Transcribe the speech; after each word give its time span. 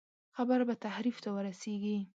خبره 0.35 0.63
به 0.69 0.75
تحریف 0.85 1.17
ته 1.23 1.29
ورسېږي. 1.35 1.97